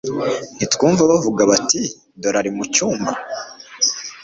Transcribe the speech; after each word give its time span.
ntitwumva 0.55 1.01
bavuga 1.11 1.41
bati: 1.51 1.81
"Dore 2.21 2.37
ari 2.41 2.51
mu 2.57 2.63
cyumba?" 2.73 3.11